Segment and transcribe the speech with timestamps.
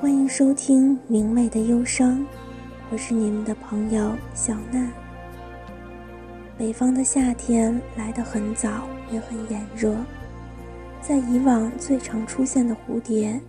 [0.00, 2.22] 欢迎收听明媚的忧伤，
[2.90, 4.86] 我是你们的朋友小娜。
[6.58, 9.96] 北方的夏天来得很早，也很炎热。
[11.00, 13.40] 在以往最常出现的蝴蝶，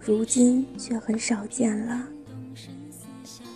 [0.00, 2.04] 如今却很少见了。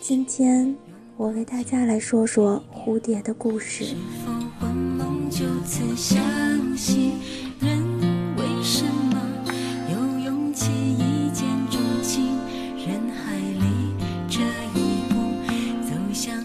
[0.00, 0.72] 今天
[1.18, 3.96] 我为大家来说说蝴蝶的故事。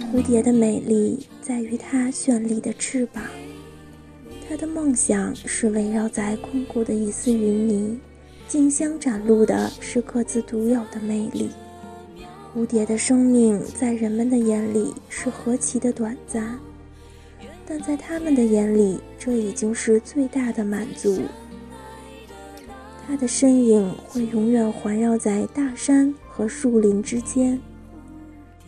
[0.09, 3.23] 蝴蝶的美丽在于它绚丽的翅膀，
[4.47, 7.97] 它的梦想是围绕在空谷的一丝云霓，
[8.47, 11.49] 竞相展露的是各自独有的魅力。
[12.53, 16.59] 蝴蝶的生命在人们的眼里是何其的短暂，
[17.65, 21.21] 但在他们的眼里，这已经是最大的满足。
[23.07, 27.57] 它的身影会永远环绕在大山和树林之间。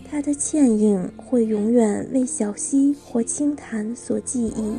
[0.09, 4.75] 它的倩影会永远为小溪或清潭所记忆。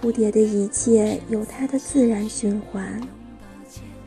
[0.00, 3.00] 蝴蝶的一切有它的自然循环，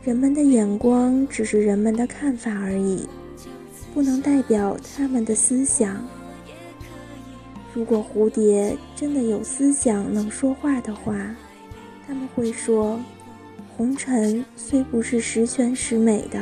[0.06, 3.08] 人们的眼光只是人们的看法而已，
[3.92, 6.00] 不能代表他们的思想。
[7.74, 11.36] 如果蝴蝶真的有思想能说话的话，
[12.06, 13.00] 他们会说：
[13.76, 16.40] 红尘虽不是十全十美的。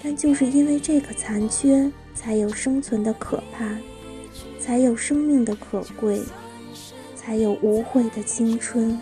[0.00, 3.76] 但就是因为这个残缺，才有生存的可怕，
[4.60, 6.20] 才有生命的可贵，
[7.16, 8.96] 才有无悔的青春。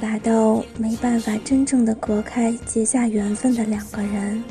[0.00, 4.42] 达到没办法真正的隔开结下缘分的两个人，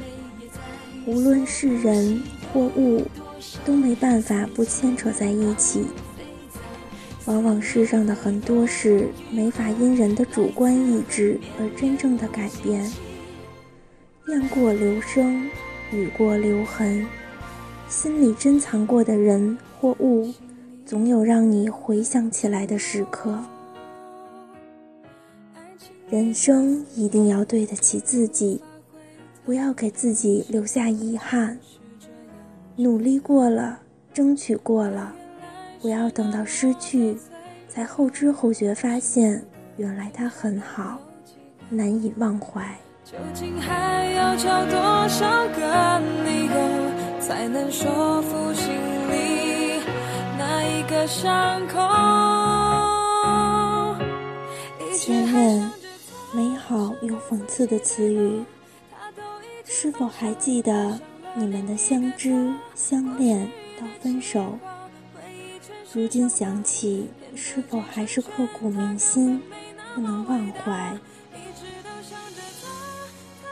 [1.05, 2.21] 无论是人
[2.51, 3.05] 或物，
[3.65, 5.85] 都没办法不牵扯在一起。
[7.25, 12.89] 往往世上的很多事没法因人的主观意志而真正的改变。
[14.27, 15.49] 雁过留声，
[15.91, 17.05] 雨过留痕，
[17.87, 20.33] 心里珍藏过的人或物，
[20.85, 23.37] 总有让你回想起来的时刻。
[26.09, 28.61] 人生一定要对得起自己，
[29.45, 31.59] 不要给自己留下遗憾。
[32.77, 33.79] 努力过了，
[34.13, 35.13] 争取过了，
[35.81, 37.17] 不要等到失去，
[37.67, 39.43] 才后知后觉发现
[39.75, 40.97] 原来他很好，
[41.69, 42.73] 难以忘怀。
[43.03, 46.01] 究竟还要找多少个
[47.19, 48.73] 才能说服心
[49.11, 49.81] 里
[50.37, 51.77] 那一个伤口？
[54.95, 55.76] 前任。
[57.29, 58.41] 讽刺的词语，
[59.65, 60.97] 是否还记得
[61.35, 64.57] 你们的相知相恋到分手？
[65.93, 69.41] 如今想起，是否还是刻骨铭心，
[69.93, 70.97] 不能忘怀？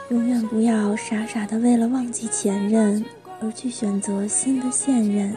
[0.08, 3.04] 永远不要傻傻的为了忘记前任
[3.40, 5.36] 而去选择新的现任，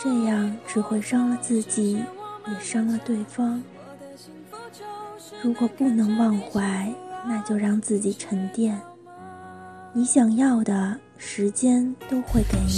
[0.00, 2.04] 这样只会伤了自己，
[2.46, 3.60] 也伤了对方。
[5.42, 6.92] 如果不能忘怀，
[7.28, 8.80] 那就让自己沉淀。
[9.92, 12.68] 你想要的时间都会给你。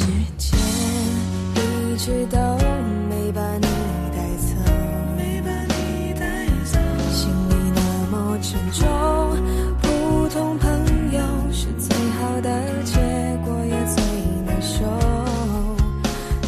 [7.10, 8.86] 心里那么沉重，
[9.82, 10.68] 普通朋
[11.12, 11.20] 友
[11.52, 12.48] 是最好的
[12.84, 12.94] 结
[13.44, 14.02] 果，也最
[14.46, 14.84] 难受。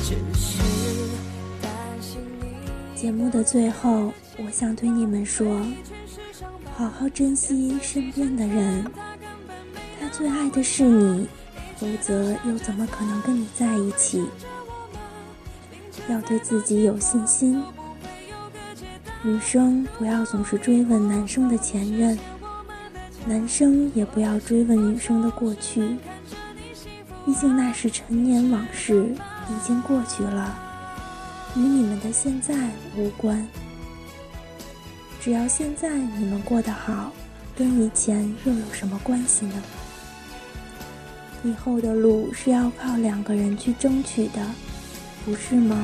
[0.02, 0.62] 只是
[1.60, 2.44] 担心你。
[2.94, 5.44] 节目的最后，我想对你们说。
[6.80, 8.82] 好好珍惜身边的人，
[10.00, 11.28] 他最爱的是你，
[11.77, 14.24] 否则又怎么可能跟你在一起？
[16.09, 17.62] 要对自己有信心。
[19.22, 22.18] 女生不要总是追问男生的前任，
[23.27, 25.98] 男生也不要追问女生的过去，
[27.27, 29.04] 毕竟那是陈年往事，
[29.50, 30.59] 已经过去了，
[31.56, 32.54] 与你们的现在
[32.97, 33.47] 无关。
[35.20, 37.12] 只要现在你们过得好，
[37.54, 39.62] 跟以前又有什么关系呢？
[41.44, 44.40] 以后的路是要靠两个人去争取的，
[45.24, 45.76] 不是吗？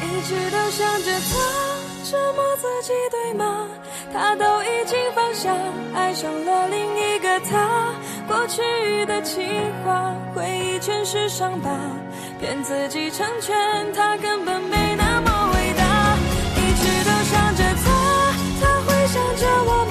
[0.00, 1.76] 一直都想着他。
[2.08, 3.66] 折磨自己，对吗？
[4.12, 5.52] 他都已经放下，
[5.92, 7.92] 爱上了另一个他。
[8.28, 8.62] 过去
[9.06, 9.44] 的情
[9.84, 11.68] 话，回忆全是伤疤，
[12.38, 13.56] 骗自己成全
[13.92, 14.16] 他。
[14.18, 15.35] 根本没那么。
[19.06, 19.85] 想着我。